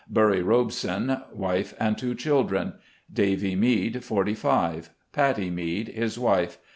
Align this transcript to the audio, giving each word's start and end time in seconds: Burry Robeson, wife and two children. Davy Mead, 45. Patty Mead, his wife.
Burry 0.09 0.41
Robeson, 0.41 1.21
wife 1.31 1.75
and 1.79 1.95
two 1.95 2.15
children. 2.15 2.73
Davy 3.13 3.55
Mead, 3.55 4.03
45. 4.03 4.89
Patty 5.13 5.51
Mead, 5.51 5.89
his 5.89 6.17
wife. 6.17 6.57